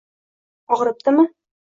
[0.77, 1.27] Og‘ribdimi?